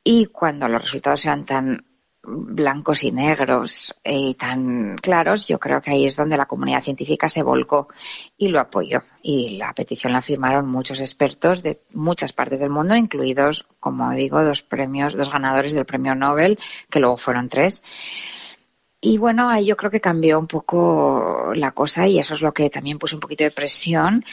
y 0.04 0.26
cuando 0.26 0.68
los 0.68 0.82
resultados 0.82 1.24
eran 1.26 1.46
tan 1.46 1.86
blancos 2.28 3.04
y 3.04 3.12
negros 3.12 3.96
y 4.04 4.34
tan 4.34 4.98
claros, 4.98 5.48
yo 5.48 5.60
creo 5.60 5.82
que 5.82 5.92
ahí 5.92 6.06
es 6.06 6.18
donde 6.18 6.36
la 6.36 6.46
comunidad 6.46 6.82
científica 6.84 7.30
se 7.30 7.42
volcó 7.42 7.88
y 8.38 8.50
lo 8.50 8.60
apoyó. 8.60 9.04
Y 9.24 9.58
la 9.58 9.74
petición 9.74 10.12
la 10.12 10.22
firmaron 10.22 10.68
muchos 10.68 11.00
expertos 11.00 11.64
de 11.64 11.82
muchas 11.94 12.34
partes 12.34 12.60
del 12.60 12.70
mundo, 12.70 12.96
incluidos, 12.96 13.66
como 13.80 14.12
digo, 14.12 14.44
dos 14.44 14.62
premios, 14.62 15.16
dos 15.16 15.32
ganadores 15.32 15.74
del 15.74 15.86
premio 15.86 16.16
Nobel, 16.16 16.60
que 16.90 17.00
luego 17.00 17.18
fueron 17.18 17.48
tres. 17.48 17.84
Y 19.00 19.20
bueno, 19.20 19.48
ahí 19.48 19.68
yo 19.68 19.78
creo 19.78 19.92
que 19.92 20.02
cambió 20.02 20.40
un 20.40 20.48
poco 20.48 21.52
la 21.54 21.72
cosa 21.72 22.08
y 22.08 22.18
eso 22.18 22.34
es 22.34 22.42
lo 22.42 22.52
que 22.52 22.72
también 22.72 22.98
puso 22.98 23.16
un 23.16 23.20
poquito 23.20 23.44
de 23.44 23.52
presión 23.52 24.26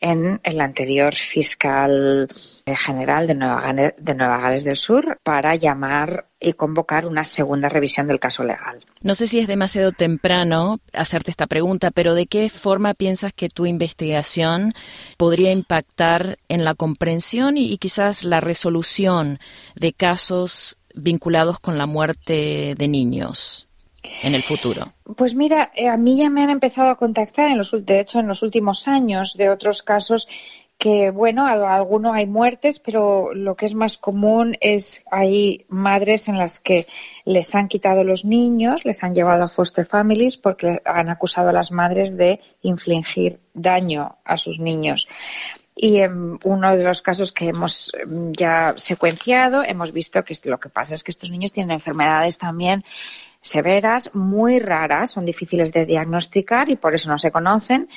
en 0.00 0.40
el 0.44 0.60
anterior 0.60 1.16
fiscal 1.16 2.28
general 2.64 3.26
de 3.26 3.34
Nueva, 3.34 3.60
Gales, 3.60 3.94
de 3.98 4.14
Nueva 4.14 4.38
Gales 4.38 4.62
del 4.62 4.76
Sur 4.76 5.18
para 5.24 5.56
llamar 5.56 6.28
y 6.38 6.52
convocar 6.52 7.04
una 7.04 7.24
segunda 7.24 7.68
revisión 7.68 8.06
del 8.06 8.20
caso 8.20 8.44
legal. 8.44 8.84
No 9.00 9.16
sé 9.16 9.26
si 9.26 9.40
es 9.40 9.48
demasiado 9.48 9.90
temprano 9.90 10.78
hacerte 10.92 11.32
esta 11.32 11.48
pregunta, 11.48 11.90
pero 11.90 12.14
¿de 12.14 12.26
qué 12.26 12.48
forma 12.48 12.94
piensas 12.94 13.32
que 13.32 13.48
tu 13.48 13.66
investigación 13.66 14.72
podría 15.16 15.50
impactar 15.50 16.38
en 16.48 16.64
la 16.64 16.74
comprensión 16.74 17.56
y, 17.56 17.72
y 17.72 17.78
quizás 17.78 18.22
la 18.22 18.40
resolución 18.40 19.40
de 19.74 19.92
casos 19.92 20.78
vinculados 20.94 21.58
con 21.58 21.76
la 21.76 21.86
muerte 21.86 22.76
de 22.78 22.88
niños? 22.88 23.68
En 24.22 24.34
el 24.34 24.42
futuro? 24.42 24.92
Pues 25.16 25.34
mira, 25.34 25.70
eh, 25.74 25.88
a 25.88 25.96
mí 25.96 26.16
ya 26.16 26.30
me 26.30 26.42
han 26.42 26.50
empezado 26.50 26.90
a 26.90 26.96
contactar, 26.96 27.48
en 27.48 27.58
los, 27.58 27.72
de 27.84 28.00
hecho, 28.00 28.20
en 28.20 28.28
los 28.28 28.42
últimos 28.42 28.88
años, 28.88 29.36
de 29.36 29.50
otros 29.50 29.82
casos 29.82 30.28
que, 30.82 31.10
bueno, 31.10 31.46
algunos 31.46 32.12
hay 32.12 32.26
muertes, 32.26 32.80
pero 32.80 33.32
lo 33.34 33.54
que 33.54 33.66
es 33.66 33.74
más 33.74 33.96
común 33.98 34.56
es 34.60 35.04
hay 35.12 35.64
madres 35.68 36.26
en 36.26 36.38
las 36.38 36.58
que 36.58 36.88
les 37.24 37.54
han 37.54 37.68
quitado 37.68 38.02
los 38.02 38.24
niños, 38.24 38.84
les 38.84 39.04
han 39.04 39.14
llevado 39.14 39.44
a 39.44 39.48
foster 39.48 39.86
families 39.86 40.36
porque 40.36 40.82
han 40.84 41.08
acusado 41.08 41.50
a 41.50 41.52
las 41.52 41.70
madres 41.70 42.16
de 42.16 42.40
infligir 42.62 43.38
daño 43.54 44.16
a 44.24 44.36
sus 44.36 44.58
niños. 44.58 45.08
Y 45.76 45.98
en 45.98 46.40
uno 46.42 46.76
de 46.76 46.82
los 46.82 47.00
casos 47.00 47.30
que 47.30 47.48
hemos 47.48 47.92
mm, 48.04 48.32
ya 48.32 48.74
secuenciado, 48.76 49.62
hemos 49.62 49.92
visto 49.92 50.24
que 50.24 50.34
lo 50.44 50.58
que 50.58 50.68
pasa 50.68 50.96
es 50.96 51.04
que 51.04 51.12
estos 51.12 51.30
niños 51.30 51.52
tienen 51.52 51.70
enfermedades 51.70 52.38
también 52.38 52.84
severas, 53.42 54.14
muy 54.14 54.58
raras, 54.60 55.10
son 55.10 55.26
difíciles 55.26 55.72
de 55.72 55.84
diagnosticar 55.84 56.70
y 56.70 56.76
por 56.76 56.94
eso 56.94 57.10
no 57.10 57.18
se 57.18 57.32
conocen, 57.32 57.88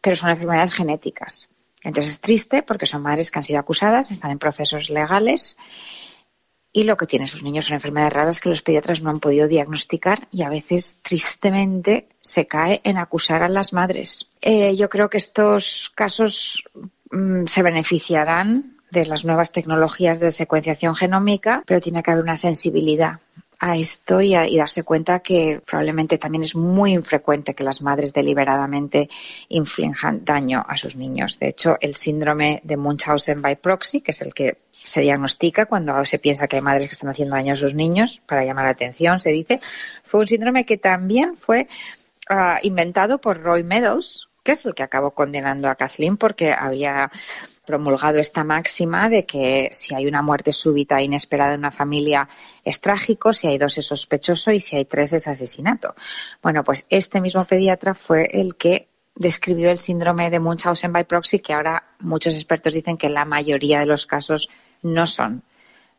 pero 0.00 0.16
son 0.16 0.28
enfermedades 0.28 0.74
genéticas. 0.74 1.48
Entonces 1.82 2.12
es 2.12 2.20
triste 2.20 2.62
porque 2.62 2.86
son 2.86 3.02
madres 3.02 3.30
que 3.30 3.38
han 3.38 3.44
sido 3.44 3.60
acusadas, 3.60 4.10
están 4.10 4.32
en 4.32 4.38
procesos 4.38 4.90
legales 4.90 5.56
y 6.72 6.82
lo 6.82 6.96
que 6.96 7.06
tienen 7.06 7.28
sus 7.28 7.42
niños 7.42 7.66
son 7.66 7.76
enfermedades 7.76 8.12
raras 8.12 8.40
que 8.40 8.48
los 8.48 8.62
pediatras 8.62 9.00
no 9.00 9.10
han 9.10 9.20
podido 9.20 9.48
diagnosticar 9.48 10.28
y 10.30 10.42
a 10.42 10.48
veces 10.48 10.98
tristemente 11.02 12.08
se 12.20 12.46
cae 12.46 12.80
en 12.84 12.98
acusar 12.98 13.42
a 13.42 13.48
las 13.48 13.72
madres. 13.72 14.30
Eh, 14.42 14.76
yo 14.76 14.88
creo 14.88 15.08
que 15.08 15.18
estos 15.18 15.90
casos 15.94 16.64
mm, 17.10 17.46
se 17.46 17.62
beneficiarán 17.62 18.76
de 18.90 19.06
las 19.06 19.24
nuevas 19.24 19.52
tecnologías 19.52 20.18
de 20.18 20.30
secuenciación 20.30 20.94
genómica, 20.94 21.62
pero 21.66 21.80
tiene 21.80 22.02
que 22.02 22.10
haber 22.10 22.22
una 22.22 22.36
sensibilidad 22.36 23.20
a 23.60 23.76
esto 23.76 24.20
y, 24.20 24.34
darse 24.56 24.84
cuenta 24.84 25.20
que 25.20 25.60
probablemente 25.64 26.18
también 26.18 26.44
es 26.44 26.54
muy 26.54 26.92
infrecuente 26.92 27.54
que 27.54 27.64
las 27.64 27.82
madres 27.82 28.12
deliberadamente 28.12 29.08
inflijan 29.48 30.24
daño 30.24 30.64
a 30.66 30.76
sus 30.76 30.96
niños. 30.96 31.38
De 31.38 31.48
hecho, 31.48 31.76
el 31.80 31.94
síndrome 31.94 32.60
de 32.64 32.76
Munchausen 32.76 33.42
by 33.42 33.56
proxy, 33.56 34.00
que 34.00 34.12
es 34.12 34.22
el 34.22 34.32
que 34.32 34.58
se 34.72 35.00
diagnostica 35.00 35.66
cuando 35.66 36.04
se 36.04 36.18
piensa 36.18 36.46
que 36.46 36.56
hay 36.56 36.62
madres 36.62 36.88
que 36.88 36.92
están 36.92 37.10
haciendo 37.10 37.34
daño 37.34 37.54
a 37.54 37.56
sus 37.56 37.74
niños 37.74 38.22
para 38.26 38.44
llamar 38.44 38.64
la 38.64 38.70
atención, 38.70 39.18
se 39.18 39.30
dice, 39.30 39.60
fue 40.04 40.20
un 40.20 40.28
síndrome 40.28 40.64
que 40.64 40.76
también 40.76 41.36
fue 41.36 41.66
ah, 42.28 42.60
inventado 42.62 43.20
por 43.20 43.42
Roy 43.42 43.64
Meadows, 43.64 44.28
que 44.44 44.52
es 44.52 44.64
el 44.66 44.74
que 44.74 44.84
acabó 44.84 45.10
condenando 45.10 45.68
a 45.68 45.74
Kathleen 45.74 46.16
porque 46.16 46.52
había 46.52 47.10
promulgado 47.68 48.18
esta 48.18 48.44
máxima 48.44 49.10
de 49.10 49.26
que 49.26 49.68
si 49.72 49.94
hay 49.94 50.06
una 50.06 50.22
muerte 50.22 50.54
súbita 50.54 50.98
e 50.98 51.04
inesperada 51.04 51.52
en 51.52 51.60
una 51.60 51.70
familia 51.70 52.26
es 52.64 52.80
trágico, 52.80 53.34
si 53.34 53.46
hay 53.46 53.58
dos 53.58 53.76
es 53.76 53.86
sospechoso 53.86 54.52
y 54.52 54.58
si 54.58 54.76
hay 54.76 54.86
tres 54.86 55.12
es 55.12 55.28
asesinato. 55.28 55.94
Bueno, 56.42 56.64
pues 56.64 56.86
este 56.88 57.20
mismo 57.20 57.44
pediatra 57.44 57.92
fue 57.92 58.26
el 58.32 58.56
que 58.56 58.88
describió 59.14 59.70
el 59.70 59.78
síndrome 59.78 60.30
de 60.30 60.40
Munchausen 60.40 60.94
by 60.94 61.04
proxy, 61.04 61.40
que 61.40 61.52
ahora 61.52 61.84
muchos 62.00 62.32
expertos 62.34 62.72
dicen 62.72 62.96
que 62.96 63.10
la 63.10 63.26
mayoría 63.26 63.80
de 63.80 63.86
los 63.86 64.06
casos 64.06 64.48
no 64.82 65.06
son 65.06 65.42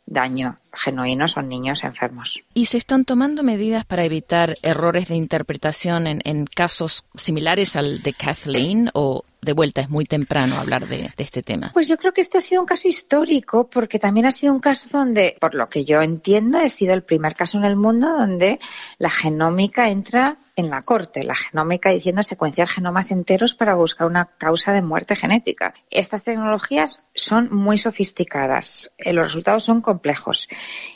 daño 0.08 0.58
genuino 0.74 1.28
son 1.28 1.48
niños 1.48 1.84
enfermos. 1.84 2.42
¿Y 2.56 2.66
se 2.66 2.78
están 2.78 3.06
tomando 3.06 3.44
medidas 3.44 3.86
para 3.86 4.06
evitar 4.06 4.56
errores 4.64 5.10
de 5.10 5.16
interpretación 5.16 6.08
en, 6.08 6.22
en 6.26 6.46
casos 6.48 7.06
similares 7.16 7.76
al 7.76 8.02
de 8.02 8.14
Kathleen 8.14 8.90
o 8.96 9.24
de 9.42 9.54
vuelta 9.54 9.82
es 9.82 9.90
muy 9.90 10.06
temprano 10.06 10.56
hablar 10.58 10.88
de, 10.88 11.14
este 11.18 11.42
tema? 11.42 11.72
Pues 11.74 11.88
yo 11.88 11.98
creo 11.98 12.14
que 12.14 12.22
este 12.22 12.38
ha 12.38 12.42
sido 12.42 12.62
un 12.62 12.68
caso 12.68 12.88
histórico 12.88 13.70
porque 13.70 14.00
también 14.00 14.26
ha 14.26 14.32
sido 14.32 14.54
un 14.54 14.60
caso 14.60 14.90
donde, 14.92 15.38
por 15.40 15.56
lo 15.56 15.68
que 15.68 15.86
yo 15.86 16.02
entiendo, 16.02 16.60
ha 16.60 16.70
sido 16.70 16.94
el 16.94 17.04
primer 17.04 17.36
caso 17.36 17.58
en 17.58 17.66
el 17.66 17.76
mundo 17.76 18.10
donde 18.10 18.60
la 18.98 19.10
genómica 19.10 19.90
entra 19.90 20.38
en 20.56 20.70
la 20.70 20.82
corte, 20.82 21.24
la 21.24 21.36
genómica 21.36 21.90
diciendo 21.90 22.22
secuenciar 22.22 22.68
genomas 22.68 23.12
enteros 23.12 23.56
para 23.56 23.76
buscar 23.76 24.08
una 24.08 24.26
causa 24.26 24.74
de 24.74 24.82
muerte 24.82 25.16
genética. 25.16 25.74
Estas 25.90 26.26
tecnologías 26.26 27.04
son 27.16 27.48
muy 27.54 27.78
sofisticadas, 27.78 28.92
eh, 28.98 29.14
los 29.14 29.28
resultados 29.28 29.64
son 29.64 29.82
complejos 29.82 30.50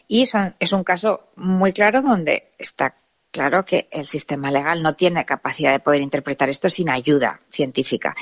y 0.08 0.26
son, 0.26 0.56
es 0.60 0.74
un 0.74 0.84
caso 0.84 1.30
muy 1.38 1.72
claro 1.72 2.02
donde 2.02 2.52
está 2.58 2.96
claro 3.34 3.66
que 3.66 3.90
el 3.92 4.06
sistema 4.06 4.52
legal 4.52 4.84
no 4.84 4.96
tiene 4.96 5.26
capacidad 5.26 5.72
de 5.72 5.80
poder 5.80 6.02
interpretar 6.02 6.50
esto 6.50 6.70
sin 6.70 6.90
ayuda 6.90 7.42
científica. 7.52 8.16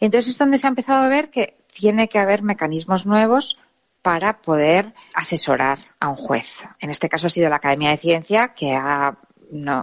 Entonces 0.00 0.30
es 0.30 0.38
donde 0.38 0.56
se 0.56 0.66
ha 0.66 0.70
empezado 0.70 1.04
a 1.04 1.08
ver 1.08 1.30
que 1.30 1.56
tiene 1.74 2.08
que 2.08 2.20
haber 2.20 2.42
mecanismos 2.42 3.04
nuevos 3.04 3.58
para 4.02 4.40
poder 4.40 4.94
asesorar 5.14 5.78
a 6.00 6.08
un 6.08 6.16
juez. 6.16 6.64
En 6.78 6.90
este 6.90 7.08
caso 7.08 7.26
ha 7.26 7.30
sido 7.30 7.50
la 7.50 7.56
Academia 7.56 7.90
de 7.90 7.96
Ciencia 7.96 8.54
que 8.54 8.74
ha, 8.74 9.14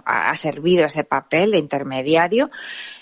ha 0.04 0.36
servido 0.36 0.86
ese 0.86 1.04
papel 1.04 1.52
de 1.52 1.58
intermediario 1.58 2.50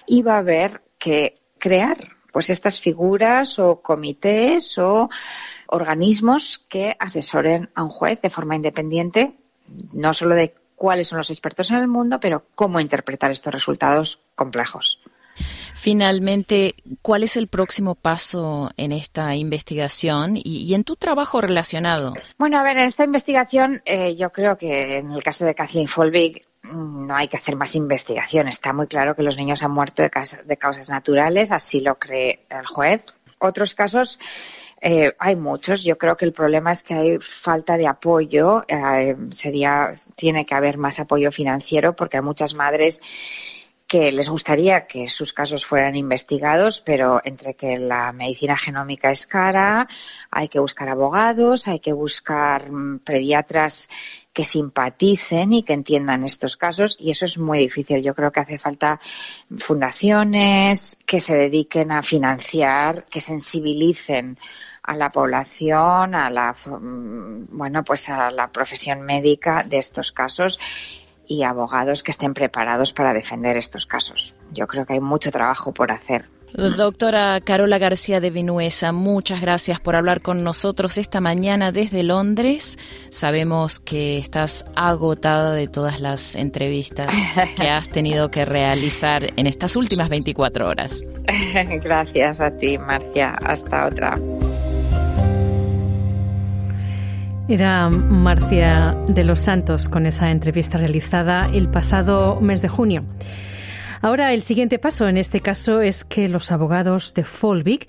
y 0.06 0.22
va 0.22 0.34
a 0.34 0.38
haber 0.38 0.82
que 0.98 1.40
crear 1.58 1.96
pues 2.32 2.50
estas 2.50 2.80
figuras 2.80 3.58
o 3.58 3.80
comités 3.82 4.78
o 4.78 5.08
organismos 5.68 6.58
que 6.58 6.96
asesoren 6.98 7.70
a 7.74 7.84
un 7.84 7.90
juez 7.90 8.20
de 8.20 8.30
forma 8.30 8.56
independiente, 8.56 9.38
no 9.92 10.12
solo 10.12 10.34
de 10.34 10.54
cuáles 10.78 11.08
son 11.08 11.18
los 11.18 11.28
expertos 11.28 11.70
en 11.70 11.76
el 11.76 11.88
mundo, 11.88 12.20
pero 12.20 12.46
cómo 12.54 12.80
interpretar 12.80 13.30
estos 13.30 13.52
resultados 13.52 14.20
complejos. 14.34 15.00
Finalmente, 15.74 16.74
¿cuál 17.02 17.22
es 17.22 17.36
el 17.36 17.46
próximo 17.46 17.94
paso 17.94 18.70
en 18.76 18.92
esta 18.92 19.36
investigación 19.36 20.32
y, 20.36 20.74
en 20.74 20.84
tu 20.84 20.96
trabajo 20.96 21.40
relacionado? 21.40 22.14
Bueno, 22.38 22.58
a 22.58 22.62
ver, 22.62 22.76
en 22.78 22.84
esta 22.84 23.04
investigación 23.04 23.80
eh, 23.84 24.16
yo 24.16 24.30
creo 24.30 24.56
que 24.56 24.98
en 24.98 25.12
el 25.12 25.22
caso 25.22 25.44
de 25.44 25.54
Kathleen 25.54 25.86
Folbig 25.86 26.44
mm, 26.62 27.04
no 27.06 27.14
hay 27.14 27.28
que 27.28 27.36
hacer 27.36 27.54
más 27.54 27.76
investigación. 27.76 28.48
Está 28.48 28.72
muy 28.72 28.88
claro 28.88 29.14
que 29.14 29.22
los 29.22 29.36
niños 29.36 29.62
han 29.62 29.70
muerto 29.70 30.02
de, 30.02 30.10
de 30.44 30.56
causas 30.56 30.88
naturales, 30.88 31.52
así 31.52 31.80
lo 31.80 31.96
cree 31.96 32.44
el 32.50 32.66
juez. 32.66 33.06
Otros 33.38 33.74
casos 33.74 34.18
eh, 34.80 35.14
hay 35.18 35.36
muchos. 35.36 35.82
Yo 35.82 35.98
creo 35.98 36.16
que 36.16 36.24
el 36.24 36.32
problema 36.32 36.72
es 36.72 36.82
que 36.82 36.94
hay 36.94 37.18
falta 37.18 37.76
de 37.76 37.86
apoyo. 37.86 38.64
Eh, 38.68 39.16
sería, 39.30 39.92
tiene 40.14 40.46
que 40.46 40.54
haber 40.54 40.78
más 40.78 41.00
apoyo 41.00 41.30
financiero 41.32 41.96
porque 41.96 42.18
hay 42.18 42.22
muchas 42.22 42.54
madres 42.54 43.00
que 43.88 44.12
les 44.12 44.28
gustaría 44.28 44.86
que 44.86 45.08
sus 45.08 45.32
casos 45.32 45.64
fueran 45.64 45.96
investigados, 45.96 46.82
pero 46.82 47.22
entre 47.24 47.54
que 47.54 47.78
la 47.78 48.12
medicina 48.12 48.54
genómica 48.54 49.10
es 49.10 49.26
cara, 49.26 49.88
hay 50.30 50.48
que 50.48 50.58
buscar 50.58 50.90
abogados, 50.90 51.66
hay 51.66 51.80
que 51.80 51.94
buscar 51.94 52.70
mm, 52.70 52.98
pediatras 52.98 53.88
que 54.38 54.44
simpaticen 54.44 55.52
y 55.52 55.64
que 55.64 55.72
entiendan 55.72 56.22
estos 56.22 56.56
casos 56.56 56.96
y 57.00 57.10
eso 57.10 57.24
es 57.24 57.38
muy 57.38 57.58
difícil. 57.58 58.04
Yo 58.04 58.14
creo 58.14 58.30
que 58.30 58.38
hace 58.38 58.56
falta 58.56 59.00
fundaciones 59.56 61.00
que 61.04 61.18
se 61.18 61.34
dediquen 61.34 61.90
a 61.90 62.04
financiar, 62.04 63.04
que 63.06 63.20
sensibilicen 63.20 64.38
a 64.84 64.94
la 64.94 65.10
población, 65.10 66.14
a 66.14 66.30
la 66.30 66.54
bueno, 66.70 67.82
pues 67.82 68.08
a 68.10 68.30
la 68.30 68.52
profesión 68.52 69.02
médica 69.02 69.64
de 69.64 69.78
estos 69.78 70.12
casos 70.12 70.60
y 71.28 71.42
abogados 71.42 72.02
que 72.02 72.10
estén 72.10 72.34
preparados 72.34 72.92
para 72.92 73.12
defender 73.12 73.56
estos 73.56 73.86
casos. 73.86 74.34
Yo 74.52 74.66
creo 74.66 74.86
que 74.86 74.94
hay 74.94 75.00
mucho 75.00 75.30
trabajo 75.30 75.72
por 75.72 75.92
hacer. 75.92 76.24
Doctora 76.54 77.38
Carola 77.42 77.76
García 77.76 78.20
de 78.20 78.30
Vinuesa, 78.30 78.92
muchas 78.92 79.42
gracias 79.42 79.80
por 79.80 79.96
hablar 79.96 80.22
con 80.22 80.42
nosotros 80.42 80.96
esta 80.96 81.20
mañana 81.20 81.72
desde 81.72 82.02
Londres. 82.02 82.78
Sabemos 83.10 83.80
que 83.80 84.16
estás 84.18 84.64
agotada 84.74 85.52
de 85.52 85.68
todas 85.68 86.00
las 86.00 86.34
entrevistas 86.34 87.14
que 87.56 87.68
has 87.68 87.90
tenido 87.90 88.30
que 88.30 88.46
realizar 88.46 89.26
en 89.36 89.46
estas 89.46 89.76
últimas 89.76 90.08
24 90.08 90.66
horas. 90.66 91.02
Gracias 91.82 92.40
a 92.40 92.50
ti, 92.50 92.78
Marcia. 92.78 93.34
Hasta 93.44 93.86
otra. 93.86 94.18
Era 97.48 97.88
Marcia 97.88 98.94
de 99.08 99.24
los 99.24 99.40
Santos 99.40 99.88
con 99.88 100.04
esa 100.04 100.30
entrevista 100.30 100.76
realizada 100.76 101.48
el 101.50 101.70
pasado 101.70 102.42
mes 102.42 102.60
de 102.60 102.68
junio. 102.68 103.06
Ahora 104.02 104.34
el 104.34 104.42
siguiente 104.42 104.78
paso 104.78 105.08
en 105.08 105.16
este 105.16 105.40
caso 105.40 105.80
es 105.80 106.04
que 106.04 106.28
los 106.28 106.52
abogados 106.52 107.14
de 107.14 107.24
Folvik 107.24 107.88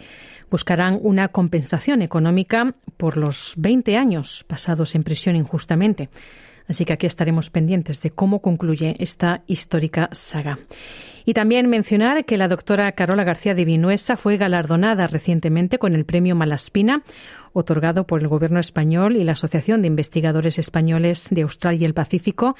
buscarán 0.49 0.97
una 1.01 1.27
compensación 1.27 2.01
económica 2.01 2.73
por 2.95 3.17
los 3.17 3.55
20 3.57 3.97
años 3.97 4.45
pasados 4.47 4.95
en 4.95 5.03
prisión 5.03 5.35
injustamente. 5.35 6.07
Así 6.69 6.85
que 6.85 6.93
aquí 6.93 7.05
estaremos 7.05 7.49
pendientes 7.49 8.01
de 8.01 8.11
cómo 8.11 8.41
concluye 8.41 8.95
esta 8.99 9.41
histórica 9.45 10.07
saga. 10.13 10.57
Y 11.29 11.35
también 11.35 11.69
mencionar 11.69 12.25
que 12.25 12.37
la 12.37 12.47
doctora 12.47 12.91
Carola 12.93 13.23
García 13.23 13.53
de 13.53 13.63
Vinuesa 13.63 14.17
fue 14.17 14.37
galardonada 14.37 15.05
recientemente 15.05 15.77
con 15.77 15.93
el 15.93 16.03
premio 16.03 16.33
Malaspina, 16.35 17.03
otorgado 17.53 18.07
por 18.07 18.21
el 18.21 18.27
Gobierno 18.27 18.59
español 18.59 19.15
y 19.15 19.23
la 19.23 19.33
Asociación 19.33 19.83
de 19.83 19.89
Investigadores 19.89 20.57
Españoles 20.57 21.27
de 21.29 21.43
Australia 21.43 21.81
y 21.83 21.85
el 21.85 21.93
Pacífico, 21.93 22.55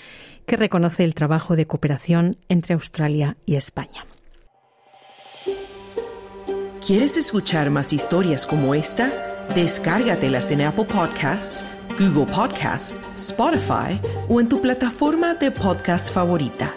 que 0.45 0.55
reconoce 0.55 1.03
el 1.03 1.15
trabajo 1.15 1.55
de 1.55 1.65
cooperación 1.65 2.37
entre 2.47 2.75
Australia 2.75 3.37
y 3.47 3.55
España. 3.55 4.05
¿Quieres 6.85 7.17
escuchar 7.17 7.71
más 7.71 7.91
historias 7.91 8.45
como 8.45 8.75
esta? 8.75 9.11
Descárgatelas 9.55 10.51
en 10.51 10.61
Apple 10.61 10.85
Podcasts, 10.85 11.65
Google 11.97 12.31
Podcasts, 12.31 12.95
Spotify 13.15 13.99
o 14.27 14.39
en 14.39 14.47
tu 14.47 14.61
plataforma 14.61 15.33
de 15.33 15.49
podcast 15.49 16.13
favorita. 16.13 16.71